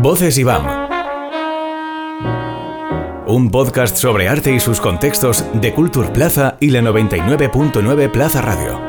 [0.00, 0.64] Voces IBAM.
[3.26, 8.80] Un podcast sobre arte y sus contextos de Culture Plaza y la 99.9 Plaza Radio.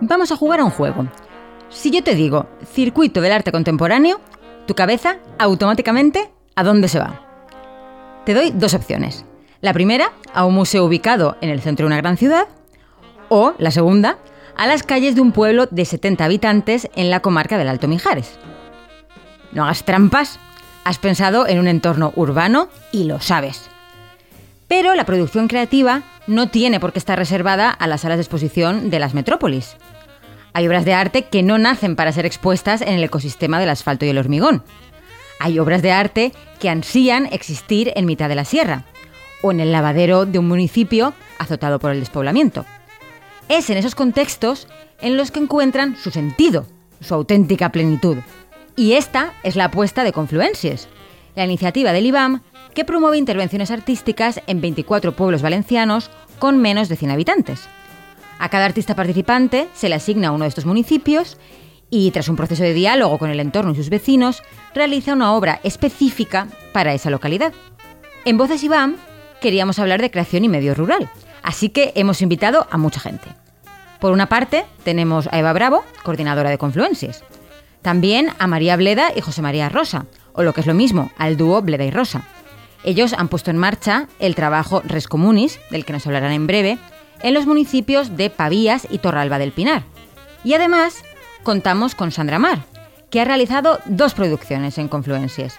[0.00, 1.06] Vamos a jugar a un juego.
[1.68, 4.20] Si yo te digo circuito del arte contemporáneo,
[4.66, 7.20] tu cabeza automáticamente ¿a dónde se va?
[8.24, 9.24] Te doy dos opciones.
[9.62, 12.48] La primera, a un museo ubicado en el centro de una gran ciudad,
[13.28, 14.18] o la segunda,
[14.56, 18.40] a las calles de un pueblo de 70 habitantes en la comarca del Alto Mijares.
[19.52, 20.40] No hagas trampas,
[20.82, 23.70] has pensado en un entorno urbano y lo sabes.
[24.66, 28.90] Pero la producción creativa no tiene por qué estar reservada a las salas de exposición
[28.90, 29.76] de las metrópolis.
[30.54, 34.04] Hay obras de arte que no nacen para ser expuestas en el ecosistema del asfalto
[34.06, 34.64] y el hormigón.
[35.38, 38.86] Hay obras de arte que ansían existir en mitad de la sierra
[39.42, 42.64] o en el lavadero de un municipio azotado por el despoblamiento.
[43.48, 44.68] Es en esos contextos
[45.00, 46.66] en los que encuentran su sentido,
[47.00, 48.16] su auténtica plenitud.
[48.76, 50.88] Y esta es la apuesta de Confluencias,
[51.34, 52.40] la iniciativa del IBAM
[52.74, 57.68] que promueve intervenciones artísticas en 24 pueblos valencianos con menos de 100 habitantes.
[58.38, 61.36] A cada artista participante se le asigna uno de estos municipios
[61.90, 64.42] y tras un proceso de diálogo con el entorno y sus vecinos,
[64.74, 67.52] realiza una obra específica para esa localidad.
[68.24, 68.96] En Voces IBAM
[69.42, 71.10] queríamos hablar de creación y medio rural,
[71.42, 73.28] así que hemos invitado a mucha gente.
[74.00, 77.22] Por una parte, tenemos a Eva Bravo, coordinadora de Confluencias.
[77.82, 81.36] También a María Bleda y José María Rosa, o lo que es lo mismo, al
[81.36, 82.22] dúo Bleda y Rosa.
[82.84, 86.78] Ellos han puesto en marcha el trabajo Res Comunis, del que nos hablarán en breve,
[87.20, 89.82] en los municipios de Pavías y Torralba del Pinar.
[90.42, 91.02] Y además,
[91.42, 92.64] contamos con Sandra Mar,
[93.10, 95.58] que ha realizado dos producciones en Confluencias.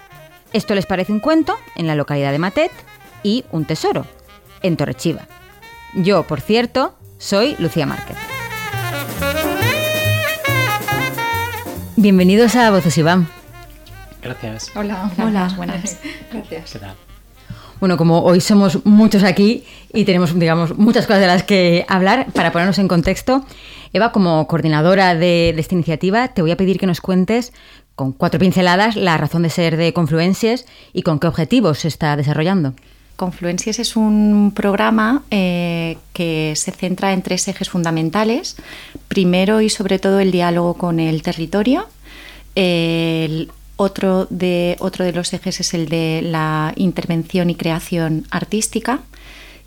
[0.52, 2.72] Esto les parece un cuento en la localidad de Matet
[3.24, 4.06] y Un tesoro
[4.62, 5.26] en Torrechiva.
[5.94, 8.16] Yo, por cierto, soy Lucía Márquez.
[11.96, 13.28] Bienvenidos a Voces Iván.
[14.22, 14.70] Gracias.
[14.76, 15.52] Hola, Hola.
[15.56, 15.98] buenas.
[16.32, 16.72] Gracias.
[16.72, 16.94] ¿Qué tal?
[17.80, 22.26] Bueno, como hoy somos muchos aquí y tenemos, digamos, muchas cosas de las que hablar,
[22.32, 23.44] para ponernos en contexto,
[23.92, 27.52] Eva, como coordinadora de, de esta iniciativa, te voy a pedir que nos cuentes
[27.94, 32.16] con cuatro pinceladas la razón de ser de Confluencias y con qué objetivos se está
[32.16, 32.74] desarrollando.
[33.16, 38.56] Confluencias es un programa eh, que se centra en tres ejes fundamentales.
[39.06, 41.86] Primero y sobre todo el diálogo con el territorio.
[42.56, 49.00] El otro de, otro de los ejes es el de la intervención y creación artística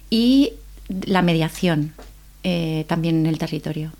[0.10, 0.54] y
[0.90, 1.94] la mediación
[2.44, 3.92] eh, también en el territorio.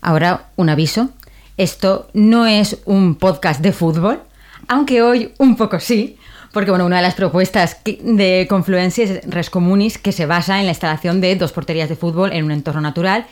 [0.00, 1.10] Ahora, un aviso.
[1.56, 4.20] Esto no es un podcast de fútbol,
[4.68, 6.16] aunque hoy un poco sí,
[6.58, 10.64] porque bueno, una de las propuestas de Confluencia es Res Comunis, que se basa en
[10.64, 13.26] la instalación de dos porterías de fútbol en un entorno natural,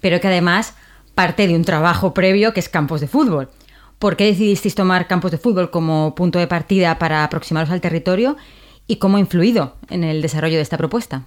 [0.00, 0.72] pero que además
[1.14, 3.50] parte de un trabajo previo que es campos de fútbol.
[3.98, 8.38] ¿Por qué decidisteis tomar campos de fútbol como punto de partida para aproximaros al territorio
[8.86, 11.24] y cómo ha influido en el desarrollo de esta propuesta?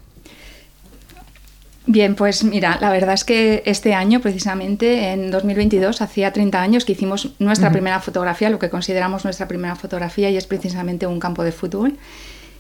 [1.85, 6.85] Bien, pues mira, la verdad es que este año, precisamente en 2022, hacía 30 años
[6.85, 11.19] que hicimos nuestra primera fotografía, lo que consideramos nuestra primera fotografía, y es precisamente un
[11.19, 11.97] campo de fútbol.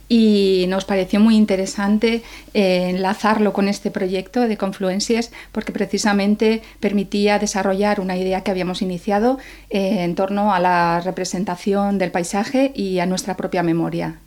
[0.09, 2.21] Y nos pareció muy interesante
[2.53, 8.81] eh, enlazarlo con este proyecto de Confluencias porque precisamente permitía desarrollar una idea que habíamos
[8.81, 14.19] iniciado eh, en torno a la representación del paisaje y a nuestra propia memoria.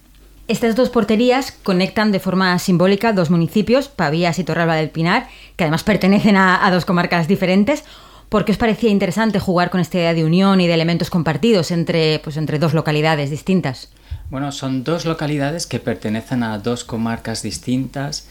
[0.48, 5.64] Estas dos porterías conectan de forma simbólica dos municipios, Pavías y Torralba del Pinar, que
[5.64, 7.82] además pertenecen a, a dos comarcas diferentes.
[8.28, 11.70] ¿Por qué os parecía interesante jugar con esta idea de unión y de elementos compartidos
[11.72, 13.88] entre, pues, entre dos localidades distintas?
[14.30, 18.26] Bueno, son dos localidades que pertenecen a dos comarcas distintas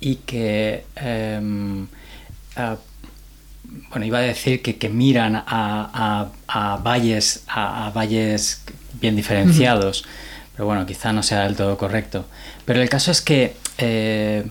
[0.00, 1.86] y que, em,
[3.90, 8.62] bueno, iba a decir que, que miran a, a- a valles, a, a valles
[9.00, 10.04] bien diferenciados,
[10.54, 12.26] pero bueno, quizá no sea del todo correcto.
[12.64, 14.46] Pero el caso es que eh,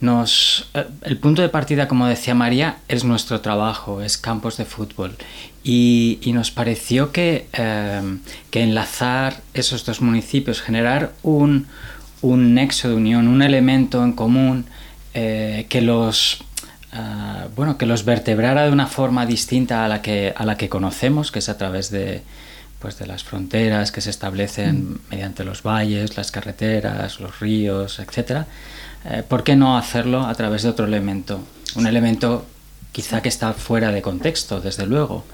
[0.00, 4.64] nos, eh, el punto de partida, como decía María, es nuestro trabajo, es campos de
[4.64, 5.16] fútbol.
[5.64, 8.18] Y, y nos pareció que, eh,
[8.50, 11.66] que enlazar esos dos municipios, generar un,
[12.22, 14.66] un nexo de unión, un elemento en común
[15.12, 16.44] que los
[17.56, 21.32] bueno que los vertebrara de una forma distinta a la que a la que conocemos,
[21.32, 22.22] que es a través de
[22.78, 28.46] pues de las fronteras que se establecen mediante los valles, las carreteras, los ríos, etcétera.
[29.04, 31.40] Eh, ¿Por qué no hacerlo a través de otro elemento?
[31.74, 32.46] Un elemento
[32.92, 35.24] quizá que está fuera de contexto, desde luego,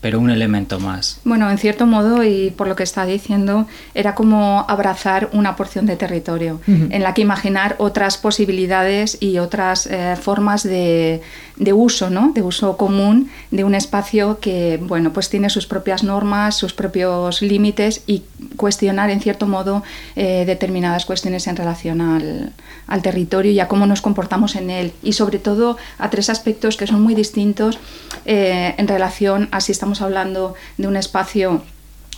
[0.00, 1.20] pero un elemento más.
[1.24, 5.86] Bueno, en cierto modo, y por lo que está diciendo, era como abrazar una porción
[5.86, 11.20] de territorio, en la que imaginar otras posibilidades y otras eh, formas de,
[11.56, 12.32] de, uso, ¿no?
[12.34, 17.42] De uso común de un espacio que, bueno, pues tiene sus propias normas, sus propios
[17.42, 18.22] límites y
[18.56, 19.82] cuestionar, en cierto modo,
[20.16, 22.52] eh, determinadas cuestiones en relación al,
[22.86, 24.92] al territorio y a cómo nos comportamos en él.
[25.02, 27.78] Y sobre todo a tres aspectos que son muy distintos
[28.24, 31.62] eh, en relación a si estamos hablando de un espacio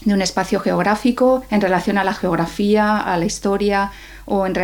[0.04, 3.92] de un espacio geográfico en relación a la geografía, a la historia
[4.24, 4.56] o en,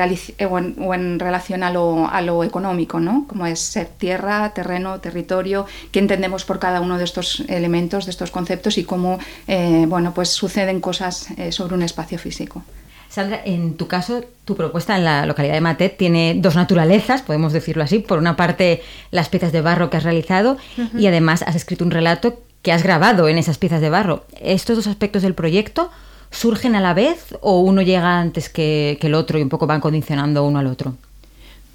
[0.80, 3.24] o en, relación a lo, a lo, económico, ¿no?
[3.28, 8.10] como es ser tierra, terreno, territorio, qué entendemos por cada uno de estos elementos, de
[8.10, 12.62] estos conceptos y cómo eh, bueno, pues suceden cosas eh, sobre un espacio físico.
[13.08, 17.54] Sandra, en tu caso, tu propuesta en la localidad de Matet tiene dos naturalezas, podemos
[17.54, 18.00] decirlo así.
[18.00, 20.58] Por una parte, las piezas de barro que has realizado
[20.94, 24.26] y además has escrito un relato que has grabado en esas piezas de barro.
[24.42, 25.90] ¿Estos dos aspectos del proyecto
[26.30, 29.80] surgen a la vez o uno llega antes que, el otro y un poco van
[29.80, 30.94] condicionando uno al otro?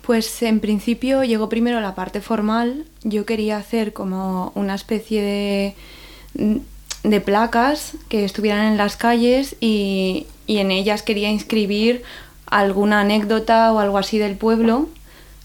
[0.04, 2.86] Pues en principio llegó primero la parte formal.
[3.02, 6.54] Yo quería hacer como una especie de,
[7.02, 12.04] de placas que estuvieran en las calles y, y en ellas quería inscribir
[12.46, 14.90] alguna anécdota o algo así del pueblo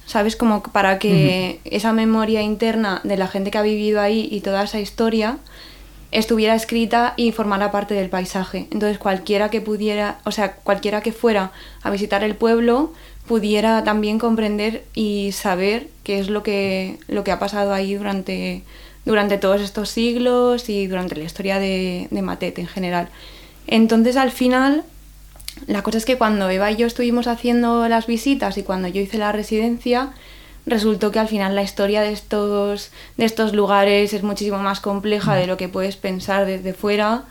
[0.08, 0.36] ¿sabes?
[0.36, 4.64] Como para que esa memoria interna de la gente que ha vivido ahí y toda
[4.64, 5.38] esa historia
[6.10, 8.66] estuviera escrita y formara parte del paisaje.
[8.70, 11.52] Entonces cualquiera que pudiera, o sea, cualquiera que fuera
[11.82, 12.94] a visitar el pueblo
[13.26, 18.62] pudiera también comprender y saber qué es lo que, lo que ha pasado ahí durante,
[19.04, 23.10] durante todos estos siglos y durante la historia de, de Matet en general.
[23.66, 24.84] Entonces al final
[25.66, 29.00] la cosa es que cuando Eva y yo estuvimos haciendo las visitas y cuando yo
[29.00, 30.12] hice la residencia,
[30.66, 35.34] resultó que al final la historia de estos, de estos lugares es muchísimo más compleja
[35.34, 37.24] de lo que puedes pensar desde fuera.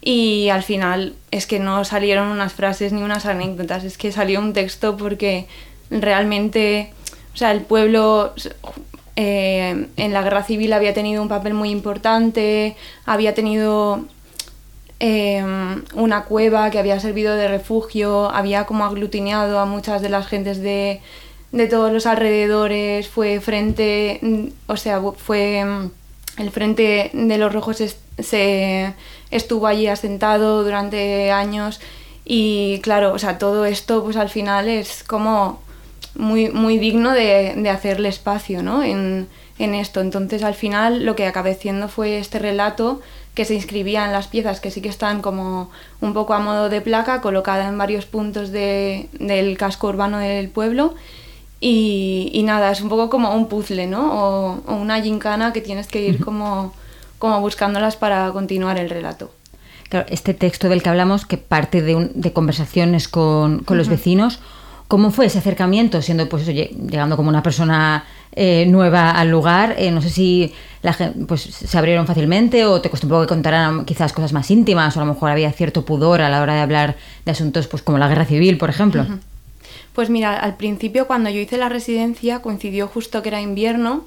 [0.00, 4.38] Y al final es que no salieron unas frases ni unas anécdotas, es que salió
[4.40, 5.46] un texto porque
[5.90, 6.92] realmente,
[7.34, 8.32] o sea, el pueblo
[9.16, 14.06] eh, en la guerra civil había tenido un papel muy importante, había tenido
[15.00, 20.26] Em, una cueva que había servido de refugio, había como aglutinado a muchas de las
[20.26, 21.00] gentes de,
[21.70, 24.20] todos los alrededores, fue frente,
[24.66, 25.90] o sea, fue em,
[26.36, 27.82] el frente de los rojos
[28.18, 28.94] se
[29.30, 31.80] estuvo allí asentado durante años
[32.24, 35.60] y claro, o sea, todo esto pues al final es como
[36.16, 38.82] muy, muy digno de, de hacerle espacio ¿no?
[38.82, 39.28] en,
[39.58, 40.00] en esto.
[40.00, 43.00] Entonces al final lo que acabé haciendo fue este relato
[43.34, 45.70] que se inscribía en las piezas que sí que están como
[46.00, 50.48] un poco a modo de placa, colocada en varios puntos de, del casco urbano del
[50.48, 50.94] pueblo.
[51.60, 54.12] Y, nada, es un poco como un puzzle, ¿no?
[54.12, 56.72] O, una gincana que tienes que ir como,
[57.18, 59.32] como buscándolas para continuar el relato.
[59.88, 64.40] Claro, este texto del que hablamos, que parte de, de conversaciones con, con los vecinos,
[64.88, 66.02] ¿cómo fue ese acercamiento?
[66.02, 70.92] Siendo, pues llegando como una persona eh, nueva al lugar, eh, no sé si la
[70.92, 74.50] gente, pues, se abrieron fácilmente o te costó un poco que contaran quizás cosas más
[74.50, 77.66] íntimas o a lo mejor había cierto pudor a la hora de hablar de asuntos
[77.66, 79.06] pues como la guerra civil, por ejemplo.
[79.92, 84.04] Pues mira, al principio cuando yo hice la residencia coincidió justo que era invierno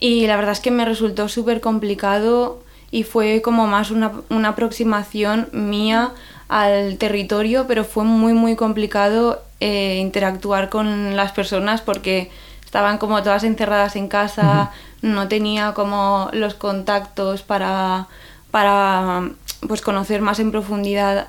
[0.00, 4.48] y la verdad es que me resultó súper complicado y fue como más una, una
[4.48, 6.12] aproximación mía
[6.48, 12.30] al territorio, pero fue muy muy complicado eh, interactuar con las personas porque
[12.70, 14.70] estaban como todas encerradas en casa,
[15.02, 18.06] no tenía como los contactos para,
[18.52, 19.28] para
[19.66, 21.26] pues conocer más en profundidad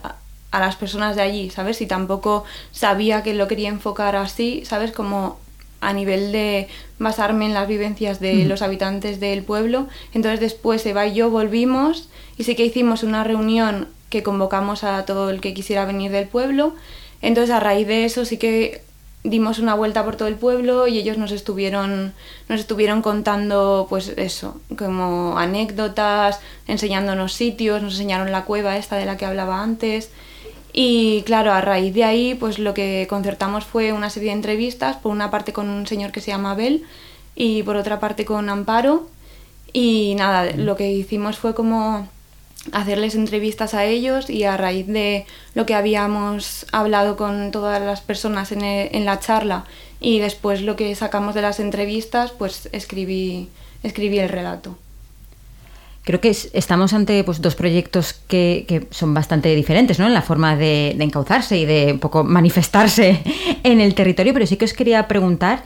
[0.51, 1.81] a las personas de allí, ¿sabes?
[1.81, 4.91] Y tampoco sabía que lo quería enfocar así, ¿sabes?
[4.91, 5.39] Como
[5.79, 6.67] a nivel de
[6.99, 9.87] basarme en las vivencias de los habitantes del pueblo.
[10.13, 15.05] Entonces después Eva y yo volvimos y sí que hicimos una reunión que convocamos a
[15.05, 16.75] todo el que quisiera venir del pueblo.
[17.23, 18.83] Entonces a raíz de eso sí que
[19.23, 22.13] dimos una vuelta por todo el pueblo y ellos nos estuvieron,
[22.49, 29.05] nos estuvieron contando, pues eso, como anécdotas, enseñándonos sitios, nos enseñaron la cueva esta de
[29.05, 30.09] la que hablaba antes.
[30.73, 34.97] Y claro, a raíz de ahí, pues lo que concertamos fue una serie de entrevistas,
[34.97, 36.85] por una parte con un señor que se llama Abel
[37.35, 39.07] y por otra parte con Amparo.
[39.73, 42.07] Y nada, lo que hicimos fue como
[42.71, 45.25] hacerles entrevistas a ellos y a raíz de
[45.55, 49.65] lo que habíamos hablado con todas las personas en, en, la charla
[49.99, 53.49] y después lo que sacamos de las entrevistas, pues escribí,
[53.83, 54.77] escribí el relato.
[56.03, 60.07] Creo que estamos ante pues, dos proyectos que, que, son bastante diferentes ¿no?
[60.07, 63.21] en la forma de, encauzarse y de un poco manifestarse
[63.63, 65.63] en el territorio, pero sí que os quería preguntar,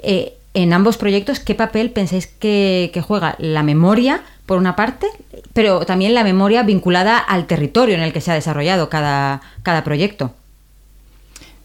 [0.00, 5.06] eh, en ambos proyectos, ¿qué papel pensáis que juega la memoria por una parte,
[5.52, 9.84] pero también la memoria vinculada al territorio en el que se ha desarrollado cada, cada
[9.84, 10.32] proyecto.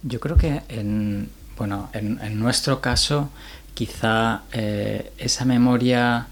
[0.03, 3.29] Yo creo que en, bueno, en, nuestro caso,
[3.73, 6.27] quizá eh, esa memoria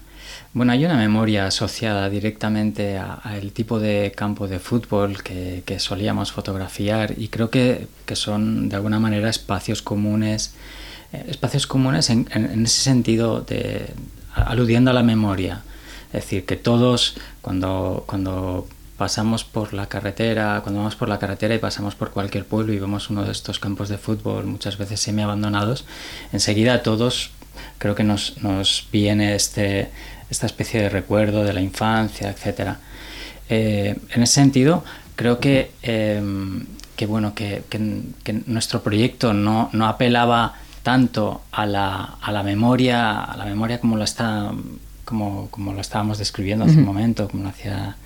[0.52, 7.14] bueno, hay una memoria asociada directamente al tipo de campo de fútbol que, solíamos fotografiar
[7.16, 10.52] y creo que, son de alguna manera espacios comunes,
[11.14, 12.26] eh, espacios comunes en,
[12.66, 13.86] ese sentido de
[14.34, 15.62] aludiendo a la memoria.
[16.12, 18.66] Es decir, que todos cuando, cuando
[18.96, 22.78] pasamos por la carretera, cuando vamos por la carretera y pasamos por cualquier pueblo y
[22.78, 25.84] vemos uno de estos campos de fútbol muchas veces semi abandonados,
[26.32, 27.30] enseguida todos
[27.78, 29.90] creo que nos, nos viene este,
[30.30, 32.76] esta especie de recuerdo de la infancia, etc.
[33.48, 34.84] Eh, en ese sentido,
[35.16, 36.64] creo que, em,
[36.96, 37.62] que bueno, que,
[38.46, 43.96] nuestro proyecto no, no apelaba tanto a la, a la, memoria, a la memoria como
[43.96, 44.52] la está,
[45.12, 47.96] como, como lo estábamos describiendo hace un momento, como lo hacía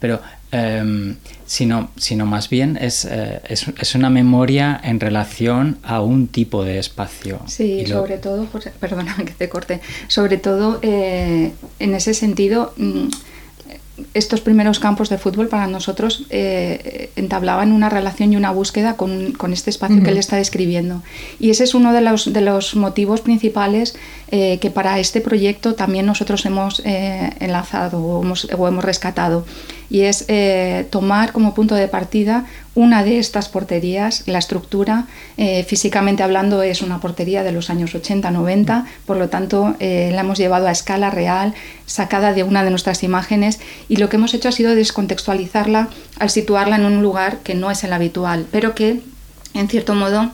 [0.00, 6.00] pero em, sino, sino más bien es, eh, es, es, una memoria en relación a
[6.00, 7.40] un tipo de espacio.
[7.46, 8.46] Sí, sobre todo,
[8.80, 12.72] perdona que te corte, sobre todo eh, en ese sentido...
[12.76, 13.08] Mm,
[14.14, 19.32] estos primeros campos de fútbol para nosotros eh, entablaban una relación y una búsqueda con,
[19.32, 21.02] con este espacio que él está describiendo.
[21.38, 23.96] Y ese es uno de los, de los motivos principales
[24.30, 29.44] eh, que para este proyecto también nosotros hemos eh, enlazado o hemos, o hemos, rescatado.
[29.90, 30.26] Y es
[30.90, 32.44] tomar como punto de partida
[32.78, 35.08] una de estas porterías, la estructura,
[35.66, 40.68] físicamente hablando, es una portería de los años 80-90, por lo tanto la hemos llevado
[40.68, 41.54] a escala real,
[41.86, 43.58] sacada de una de nuestras imágenes.
[43.88, 45.88] Y lo que hemos hecho ha sido descontextualizarla
[46.20, 49.00] al situarla en un lugar que no es el habitual, pero que
[49.54, 50.30] en cierto modo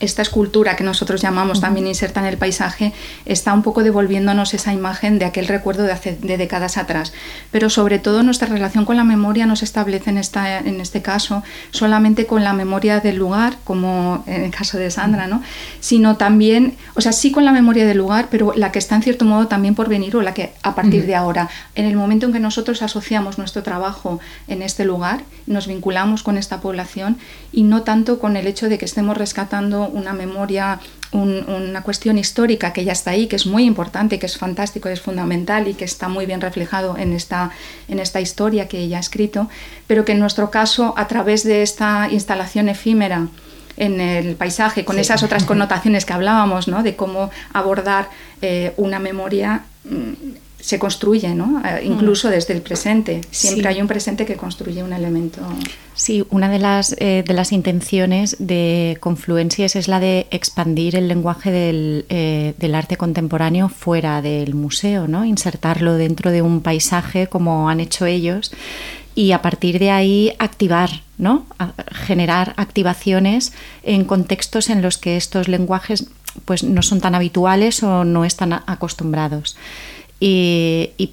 [0.00, 2.92] esta escultura que nosotros llamamos también inserta en el paisaje
[3.24, 7.12] está un poco devolviéndonos esa imagen de aquel recuerdo de hace de décadas atrás.
[7.50, 11.02] Pero sobre todo nuestra relación con la memoria no se establece en, esta, en este
[11.02, 15.42] caso solamente con la memoria del lugar, como en el caso de Sandra, ¿no?
[15.80, 19.02] sino también, o sea, sí con la memoria del lugar, pero la que está en
[19.02, 22.26] cierto modo también por venir o la que a partir de ahora, en el momento
[22.26, 27.18] en que nosotros asociamos nuestro trabajo en este lugar, nos vinculamos con esta población
[27.52, 30.80] y no tanto con el hecho de que estemos rescatando una memoria,
[31.12, 35.00] una cuestión histórica que ya está ahí, que es muy importante, que es fantástico, es
[35.00, 37.50] fundamental y que está muy bien reflejado en esta,
[37.88, 39.48] en esta historia que ella ha escrito,
[39.86, 43.28] pero que en nuestro caso, a través de esta instalación efímera,
[43.78, 46.82] en el paisaje, con esas otras connotaciones que hablábamos, ¿no?
[46.82, 48.10] de cómo abordar
[48.42, 51.62] eh, una memoria mm, se construye, ¿no?
[51.64, 52.30] Eh, incluso mm.
[52.32, 53.20] desde el presente.
[53.30, 55.40] Siempre hay un presente que construye un elemento.
[55.94, 61.08] Sí, una de las, eh, de las intenciones de Confluencias es la de expandir el
[61.08, 65.24] lenguaje del, eh, del, arte contemporáneo fuera del museo, ¿no?
[65.24, 68.52] insertarlo dentro de un paisaje como han hecho ellos
[69.14, 71.46] y a partir de ahí activar, ¿no?
[71.92, 76.06] generar activaciones en contextos en los que estos lenguajes
[76.44, 79.56] pues, no son tan habituales o no están acostumbrados
[80.20, 81.12] y,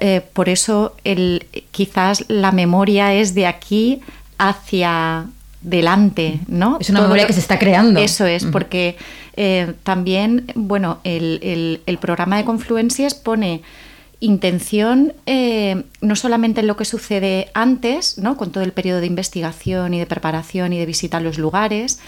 [0.00, 4.00] eh, por eso el, quizás la memoria es de aquí
[4.38, 5.26] hacia
[5.60, 6.78] delante, ¿no?
[6.80, 8.00] Es una memoria que se está creando.
[8.00, 8.96] Eso es, porque
[9.36, 13.62] eh, también, bueno, el, programa de Confluencias pone
[14.20, 18.38] intención eh, no solamente en lo que sucede antes, ¿no?
[18.38, 21.98] con todo el periodo de investigación y de preparación y de visita a los lugares,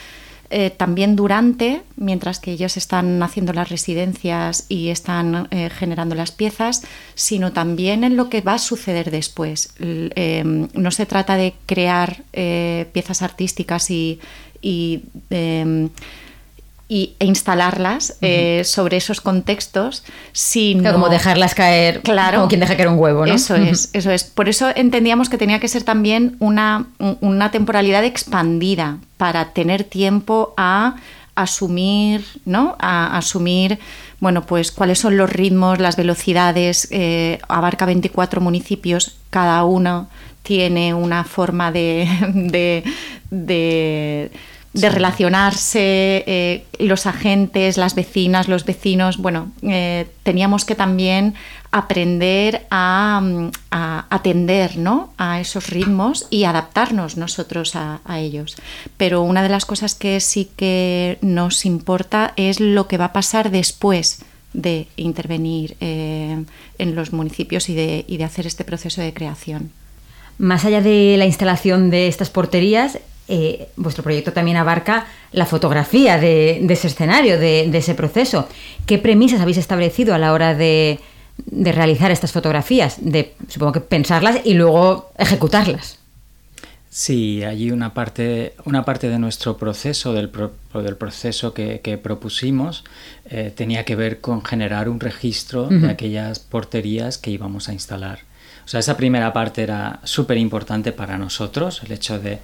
[0.50, 6.32] eh, también durante, mientras que ellos están haciendo las residencias y están eh, generando las
[6.32, 6.82] piezas,
[7.14, 9.74] sino también en lo que va a suceder después.
[9.78, 14.20] Em, no se trata de crear eh, piezas artísticas y,
[14.62, 15.90] y em,
[16.88, 20.02] y, e instalarlas eh, sobre esos contextos
[20.32, 22.38] sino como dejarlas caer claro.
[22.38, 23.34] como quien deja caer un huevo ¿no?
[23.34, 24.24] eso es eso es.
[24.24, 26.86] Por eso entendíamos que tenía que ser también una,
[27.20, 30.96] una temporalidad expandida para tener tiempo a
[31.34, 33.78] asumir no a asumir
[34.18, 40.08] bueno pues cuáles son los ritmos las velocidades eh, abarca 24 municipios cada uno
[40.42, 42.82] tiene una forma de, de
[43.30, 44.30] de
[44.80, 51.34] relacionarse, eh, los agentes, las vecinas, los vecinos, bueno, eh, teníamos que también
[51.70, 53.50] aprender a,
[54.10, 55.12] atender ¿no?
[55.18, 58.56] a esos ritmos y adaptarnos nosotros a, ellos.
[58.96, 63.12] Pero una de las cosas que sí que nos importa es lo que va a
[63.12, 64.20] pasar después
[64.54, 66.42] de intervenir eh,
[66.78, 69.70] en los municipios y de, y de hacer este proceso de creación.
[70.38, 76.18] Más allá de la instalación de estas porterías, eh, vuestro proyecto también abarca la fotografía
[76.18, 78.48] de, ese escenario, de, ese proceso.
[78.86, 81.00] ¿Qué premisas habéis establecido a la hora de,
[81.46, 85.98] de realizar estas fotografías, de supongo que pensarlas y luego ejecutarlas.
[86.90, 90.30] Sí, allí una parte, una parte de nuestro proceso, del,
[90.74, 92.82] del proceso que, propusimos,
[93.26, 98.20] eh, tenía que ver con generar un registro de aquellas porterías que íbamos a instalar.
[98.68, 102.38] O sea, esa primera parte era súper importante para nosotros, el hecho de,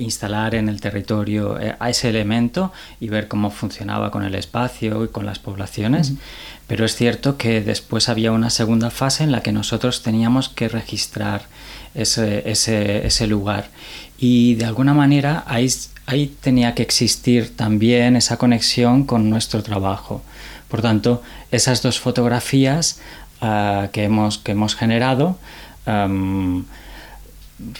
[0.00, 5.04] instalar en el territorio eh, a ese elemento y ver cómo funcionaba con el espacio
[5.04, 6.14] y con las poblaciones.
[6.66, 10.68] Pero es cierto que después había una segunda fase en la que nosotros teníamos que
[10.68, 11.42] registrar
[11.94, 13.70] ese, ese, lugar.
[14.18, 15.72] Y de alguna manera ahí,
[16.06, 20.22] ahí tenía que existir también esa conexión con nuestro trabajo.
[20.68, 22.98] Por tanto, esas dos fotografías
[23.44, 25.36] Ah, que, hemos, que hemos generado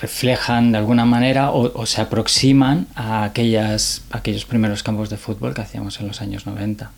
[0.00, 5.60] reflejan de alguna manera o, se aproximan a, aquellas, aquellos primeros campos de fútbol que
[5.60, 6.90] hacíamos en los años 90.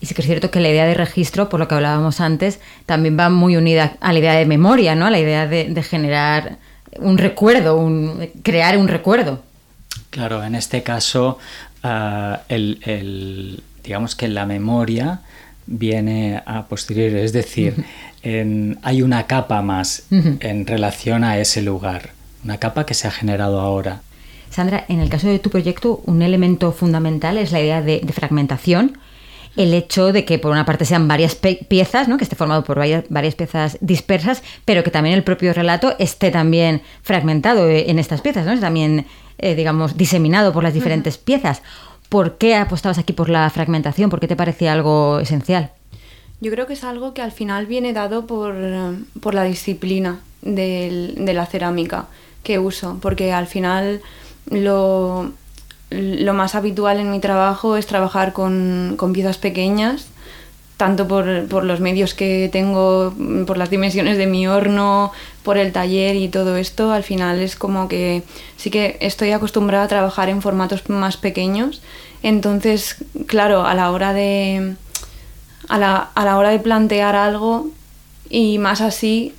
[0.00, 2.60] Y sí que es cierto que la idea de registro, por lo que hablábamos antes,
[2.86, 5.06] también va muy unida a la idea de memoria, ¿no?
[5.06, 6.56] A la idea de, generar
[6.98, 9.42] un recuerdo, un, crear un recuerdo.
[10.08, 11.38] Claro, en este caso,
[11.82, 15.20] ah, el, digamos que la memoria
[15.70, 17.84] viene a posteriori, es decir,
[18.82, 22.10] hay una capa más en relación a ese lugar,
[22.44, 24.02] una capa que se ha generado ahora.
[24.50, 28.98] Sandra, en el caso de tu proyecto, un elemento fundamental es la idea de, fragmentación,
[29.56, 32.18] el hecho de que por una parte sean varias piezas, ¿no?
[32.18, 36.82] que esté formado por varias, piezas dispersas, pero que también el propio relato esté también
[37.02, 38.52] fragmentado eh, en estas piezas, ¿no?
[38.52, 39.06] es también,
[39.38, 41.62] eh, digamos, diseminado por las diferentes piezas.
[42.10, 44.10] ¿Por qué apostabas aquí por la fragmentación?
[44.10, 45.70] ¿Por qué te parecía algo esencial?
[46.42, 51.46] Yo creo que es algo que al final viene dado por, la disciplina de la
[51.46, 52.08] cerámica
[52.42, 54.00] que uso, porque al final
[54.50, 55.32] lo,
[56.34, 60.06] más habitual en mi trabajo es trabajar con, piezas pequeñas,
[60.76, 63.12] tanto por, los medios que tengo,
[63.46, 67.56] por las dimensiones de mi horno, por el taller y todo esto, al final es
[67.56, 68.22] como que
[68.56, 71.82] sí que estoy acostumbrada a trabajar en formatos más pequeños.
[72.22, 74.74] Entonces, claro, a la hora de,
[75.68, 77.70] a la, a la hora de plantear algo
[78.28, 79.34] y más así,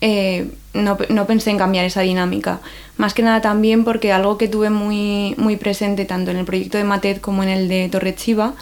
[0.00, 2.60] eh, no, no, pensé en cambiar esa dinámica.
[2.96, 6.76] Más que nada también porque algo que tuve muy, muy presente tanto en el proyecto
[6.76, 8.54] de Matet como en el de Torrechiva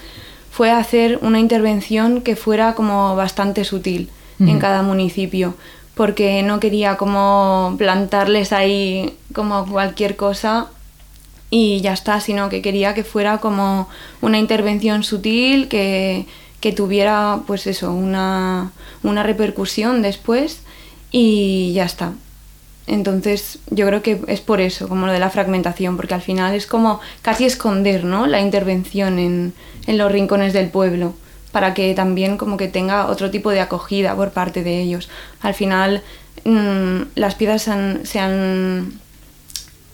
[0.50, 5.54] fue hacer una intervención que fuera como bastante sutil en cada municipio
[5.94, 10.68] porque no quería como plantarles ahí como cualquier cosa
[11.50, 13.88] y ya está, sino que quería que fuera como
[14.20, 16.26] una intervención sutil, que,
[16.74, 20.62] tuviera pues eso, una, una repercusión después
[21.10, 22.14] y ya está.
[22.86, 26.54] Entonces yo creo que es por eso, como lo de la fragmentación, porque al final
[26.54, 28.26] es como casi esconder ¿no?
[28.26, 29.52] la intervención en,
[29.86, 31.14] en los rincones del pueblo
[31.54, 35.08] para que también como que tenga otro tipo de acogida por parte de ellos.
[35.40, 36.02] Al final
[36.44, 37.70] mm, las piezas se
[38.18, 39.00] han,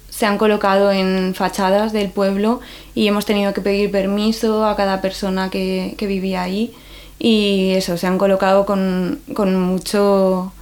[0.08, 2.60] se han, colocado en fachadas del pueblo
[2.94, 6.72] y hemos tenido que pedir permiso a cada persona que, vivía ahí
[7.18, 10.54] y eso, se han colocado con, mucho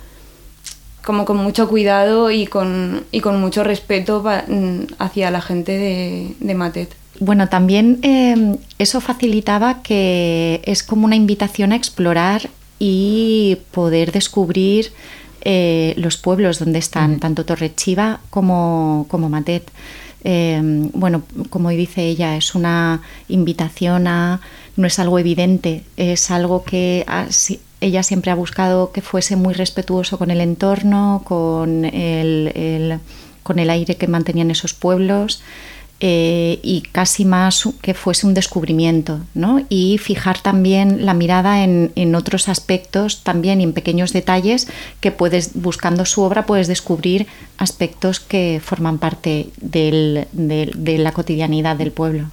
[1.04, 6.34] como con mucho cuidado y con, y con mucho respeto mm, hacia la gente de,
[6.40, 6.92] de Matet.
[7.20, 14.92] Bueno, también em, eso facilitaba que es como una invitación a explorar y poder descubrir
[15.40, 19.70] eh, los pueblos donde están, tanto Torrechiva como, como Matet.
[20.22, 24.40] Em, bueno, como dice ella, es una invitación a,
[24.76, 27.04] no es algo evidente, es algo que
[27.80, 33.00] ella siempre ha buscado que fuese muy respetuoso con el entorno, con el,
[33.42, 35.42] con el aire que mantenían esos pueblos.
[36.00, 39.66] Eh, y casi más que fuese un descubrimiento, ¿no?
[39.68, 44.68] Y fijar también la mirada en, otros aspectos, también en pequeños detalles
[45.00, 51.90] que puedes, buscando su obra, puedes descubrir aspectos que forman parte de la cotidianidad del
[51.90, 52.30] pueblo.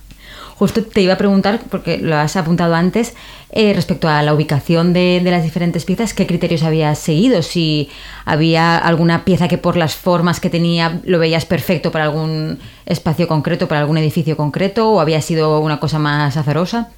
[0.58, 3.14] Justo te iba a preguntar, porque lo has apuntado antes,
[3.52, 7.42] eh, respecto a la ubicación de, las diferentes piezas, ¿qué criterios habías seguido?
[7.42, 7.90] Si
[8.24, 13.28] había alguna pieza que por las formas que tenía lo veías perfecto para algún espacio
[13.28, 16.90] concreto, para algún edificio concreto, o había sido una cosa más azarosa.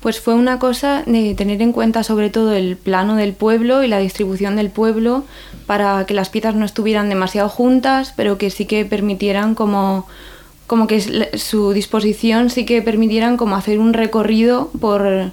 [0.00, 3.88] Pues fue una cosa de tener en cuenta sobre todo el plano del pueblo y
[3.88, 5.24] la distribución del pueblo
[5.66, 10.06] para que las piezas no estuvieran demasiado juntas, pero que sí que permitieran como
[10.68, 11.00] como que
[11.36, 15.32] su disposición sí que permitieran como hacer un recorrido por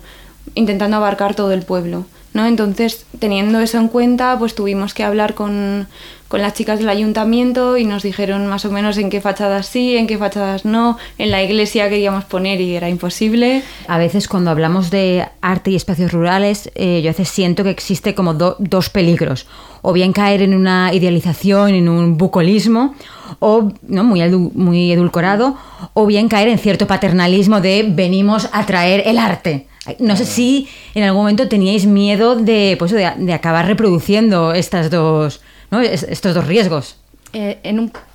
[0.56, 2.06] intentando abarcar todo el pueblo.
[2.36, 2.46] ¿No?
[2.46, 5.88] Entonces, teniendo eso en cuenta, pues tuvimos que hablar con,
[6.28, 9.96] con las chicas del ayuntamiento y nos dijeron más o menos en qué fachadas sí,
[9.96, 13.64] en qué fachadas no, en la iglesia queríamos poner y era imposible.
[13.88, 17.70] A veces cuando hablamos de arte y espacios rurales, eh, yo a veces siento que
[17.70, 19.48] existe como dos peligros,
[19.82, 22.96] o bien caer en una idealización, en un bucolismo,
[23.40, 24.04] o ¿no?
[24.04, 25.56] muy, muy edulcorado,
[25.94, 29.68] o bien caer en cierto paternalismo de venimos a traer el arte.
[30.00, 35.42] No sé si en algún momento teníais miedo de, pues, de acabar reproduciendo estas dos
[35.82, 36.98] estos dos riesgos.
[37.34, 37.60] Eh,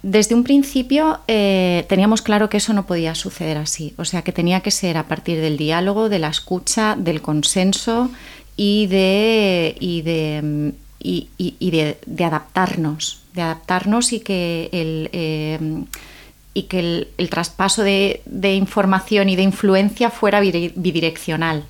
[0.03, 4.33] desde un principio eh, teníamos claro que eso no podía suceder así, o sea que
[4.33, 8.11] tenía que ser a partir del diálogo, de la escucha, del consenso
[8.57, 15.59] y de, y de, y, de, adaptarnos, de adaptarnos y que el, eh,
[16.53, 18.23] y que el, traspaso de,
[18.55, 21.65] información y de influencia fuera bidireccional.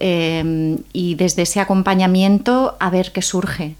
[0.00, 3.76] y desde ese acompañamiento a ver qué surge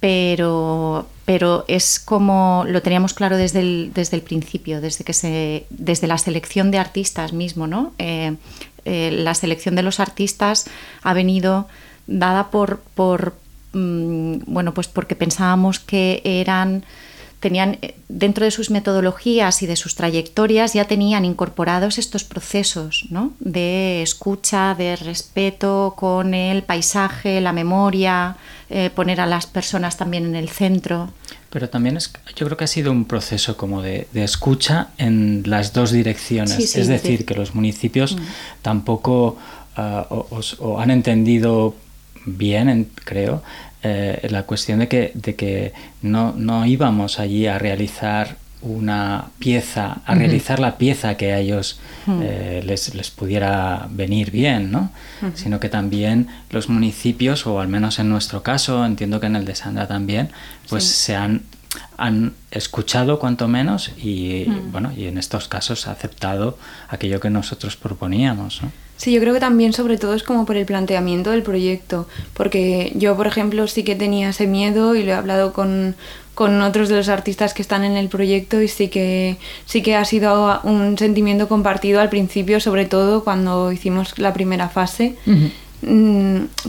[0.00, 5.66] pero, pero es como lo teníamos claro desde el, desde el principio, desde, que se,
[5.70, 7.66] desde la selección de artistas mismo.
[7.66, 7.92] ¿no?
[7.98, 8.36] Eh,
[8.84, 10.66] eh, la selección de los artistas
[11.02, 11.68] ha venido
[12.06, 13.34] dada por, por
[13.72, 16.84] mm, bueno, pues porque pensábamos que eran
[17.40, 23.06] tenían eh, dentro de sus metodologías y de sus trayectorias ya tenían incorporados estos procesos
[23.10, 23.32] ¿no?
[23.38, 28.36] de escucha, de respeto con el paisaje, la memoria,
[28.70, 31.10] eh, poner a las personas también en el centro.
[31.50, 35.72] Pero también es, yo creo que ha sido un proceso como de, escucha en las
[35.72, 36.76] dos direcciones.
[36.76, 38.20] es decir, que los municipios mm.
[38.62, 39.38] tampoco
[39.76, 41.74] ah, o, han entendido
[42.26, 43.42] bien, creo,
[43.82, 49.98] eh, la cuestión de que, de que no, no, íbamos allí a realizar una pieza,
[50.04, 54.90] a realizar la pieza que a ellos eh, les, les, pudiera venir bien, ¿no?
[55.34, 59.44] Sino que también los municipios, o al menos en nuestro caso, entiendo que en el
[59.44, 60.30] de Sandra también,
[60.68, 61.42] pues se han,
[61.96, 68.62] han escuchado cuanto menos y, bueno, y en estos casos aceptado aquello que nosotros proponíamos,
[68.62, 68.72] ¿no?
[68.98, 72.92] Sí, yo creo que también sobre todo es como por el planteamiento del proyecto, porque
[72.96, 75.94] yo, por ejemplo, sí que tenía ese miedo y lo he hablado con,
[76.34, 79.94] con otros de los artistas que están en el proyecto y sí que, sí que
[79.94, 85.14] ha sido un sentimiento compartido al principio, sobre todo cuando hicimos la primera fase.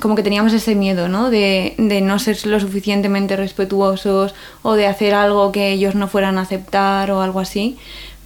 [0.02, 1.30] Como que teníamos ese miedo, ¿no?
[1.30, 6.38] De, de, no ser lo suficientemente respetuosos o de hacer algo que ellos no fueran
[6.38, 7.78] a aceptar o algo así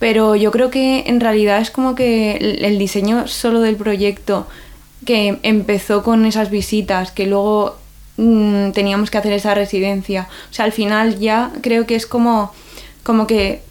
[0.03, 4.47] pero yo creo que en realidad es como que el diseño solo del proyecto
[5.05, 7.77] que empezó con esas visitas, que luego
[8.17, 12.51] mm, teníamos que hacer esa residencia, o sea, al final ya creo que es como,
[13.03, 13.61] como que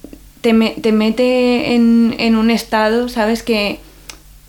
[0.41, 3.43] te, te mete en, en, un estado, ¿sabes?
[3.43, 3.81] Que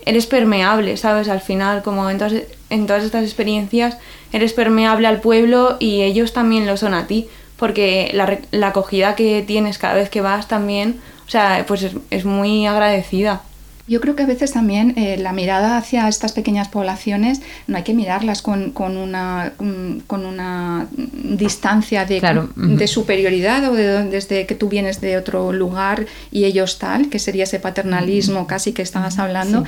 [0.06, 1.30] eres permeable, ¿sabes?
[1.30, 2.34] Al final, como en todas,
[2.70, 3.98] en todas estas experiencias,
[4.32, 9.16] eres permeable al pueblo y ellos también lo son a ti, porque la, la acogida
[9.16, 13.42] que tienes cada vez que vas también o sea, pues es, muy agradecida.
[13.86, 17.84] Yo creo que a veces también eh, la mirada hacia estas pequeñas poblaciones no hay
[17.84, 22.22] que mirarlas con, con, una, mm, con una distancia de,
[22.56, 27.20] de superioridad o de, desde que tú vienes de otro lugar y ellos tal, que
[27.20, 29.66] sería ese paternalismo casi que estabas hablando,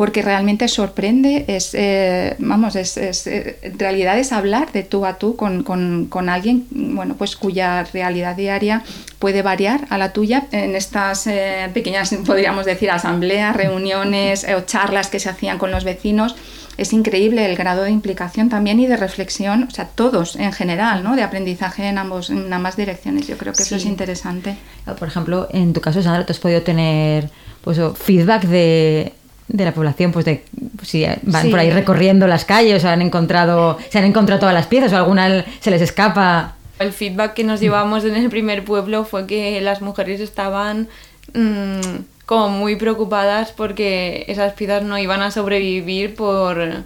[0.00, 5.18] porque realmente sorprende, es, eh, vamos, es, eh, en realidad es hablar de tú a
[5.18, 8.82] tú con, con, con, alguien, bueno, pues cuya realidad diaria
[9.18, 15.08] puede variar a la tuya en estas eh, pequeñas, podríamos decir, asambleas, reuniones o charlas
[15.08, 16.34] que se hacían con los vecinos
[16.78, 21.04] es increíble el grado de implicación también y de reflexión, o sea, todos en general,
[21.04, 21.14] ¿no?
[21.14, 23.26] De aprendizaje en, ambos, en ambas direcciones.
[23.26, 24.56] Yo creo que eso es interesante.
[24.98, 27.28] Por ejemplo, en tu caso, Sandra, tú has podido tener
[27.60, 29.12] pues, feedback de,
[29.52, 30.44] de la población, pues de
[30.82, 34.66] si van por ahí recorriendo las calles, o han encontrado, se han encontrado todas las
[34.66, 36.54] piezas o alguna se les escapa.
[36.78, 40.88] El feedback que nos llevamos en el primer pueblo fue que las mujeres estaban
[41.34, 41.80] mm,
[42.26, 46.84] como muy preocupadas porque esas piezas no iban a sobrevivir por,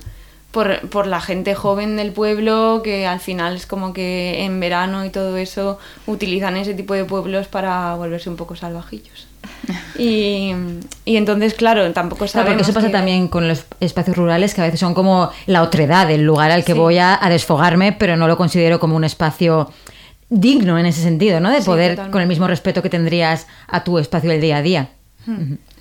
[0.55, 5.05] por, por, la gente joven del pueblo, que al final es como que en verano
[5.05, 9.27] y todo eso utilizan ese tipo de pueblos para volverse un poco salvajillos.
[9.99, 10.53] Y,
[11.05, 12.55] entonces, claro, tampoco sabemos...
[12.55, 16.11] porque eso pasa también con los espacios rurales, que a veces son como la otredad,
[16.11, 19.71] el lugar al que voy a, desfogarme, pero no lo considero como un espacio
[20.31, 21.51] digno en ese sentido, ¿no?
[21.51, 24.89] De poder, con el mismo respeto que tendrías a tu espacio del día a día.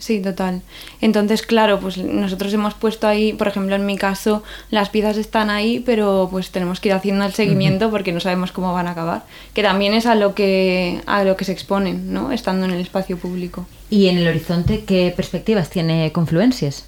[0.04, 0.62] Sí, total.
[1.00, 5.50] Entonces, claro, pues nosotros hemos puesto ahí, por ejemplo, en mi caso, las piezas están
[5.50, 8.92] ahí, pero pues tenemos que ir haciendo el seguimiento porque no sabemos cómo van a
[8.92, 9.24] acabar.
[9.54, 12.34] Que también es a lo que, a lo que se exponen, ¿no?
[12.34, 13.66] Estando en el espacio público.
[13.90, 16.86] ¿Y en el horizonte qué perspectivas tiene Confluencias?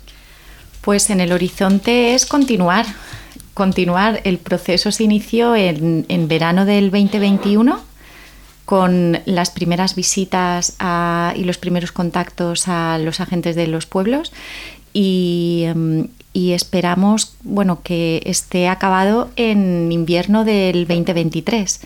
[0.82, 2.86] Pues en el horizonte es continuar
[3.54, 4.19] continuar.
[4.25, 7.94] El proceso se inició en, en verano del 2021
[8.65, 10.75] con las primeras visitas
[11.36, 14.32] y los primeros contactos a los agentes de los pueblos
[14.97, 21.82] Em, y, esperamos bueno, que esté acabado en invierno del 2023.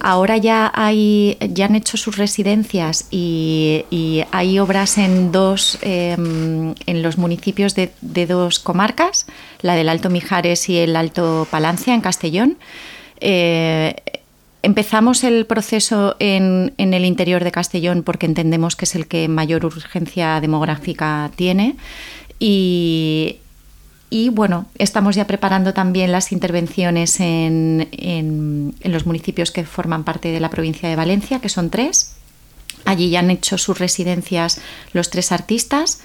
[0.00, 7.02] Ahora ya, hay, ya han hecho sus residencias y, hay obras en, dos, em, en
[7.02, 7.90] los municipios de,
[8.26, 9.26] dos comarcas,
[9.62, 12.58] la del Alto Mijares y el Alto Palancia, en Castellón.
[13.20, 14.19] Eh,
[14.62, 19.28] empezamos el proceso en, en, el interior de Castellón porque entendemos que es el que
[19.28, 21.76] mayor urgencia demográfica tiene.
[22.42, 23.38] Y,
[24.32, 30.40] bueno, estamos ya preparando también las intervenciones en, en, los municipios que forman parte de
[30.40, 32.16] la provincia de Valencia, que son tres.
[32.86, 34.60] Allí ya han hecho sus residencias
[34.92, 36.00] los tres artistas,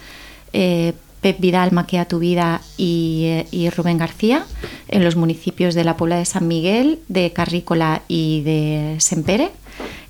[0.52, 0.94] eh,
[1.26, 4.46] Pep Vidal, Maquea Tu Vida y, y, Rubén García,
[4.90, 9.50] en los municipios de la Puebla de San Miguel, de Carrícola y de Sempere.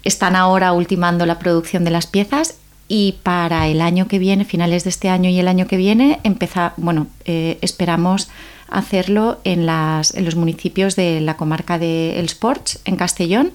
[0.04, 2.56] Están ahora ultimando la producción de las piezas
[2.90, 6.20] y para el año que viene, finales de este año y el año que viene,
[6.24, 8.28] empezar, bueno, eh, esperamos
[8.68, 13.54] hacerlo en, las, en los municipios de la comarca de El Sports, en Castellón,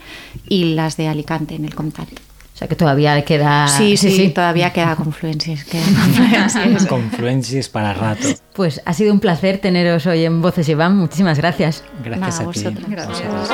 [0.48, 2.08] y las de Alicante, en el Comtat.
[2.60, 3.66] O sea que todavía queda...
[3.68, 5.64] Sí, sí, sí, todavía queda confluencias.
[6.86, 7.68] confluencias.
[7.72, 8.28] para rato.
[8.52, 10.94] Pues ha sido un placer teneros hoy en Voces Iván.
[10.98, 11.82] Muchísimas gracias.
[12.04, 12.84] Gracias a, ti.
[12.86, 13.50] Gracias.